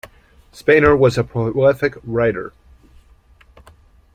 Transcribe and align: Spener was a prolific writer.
Spener 0.51 0.97
was 0.97 1.15
a 1.15 1.23
prolific 1.23 1.93
writer. 2.03 2.53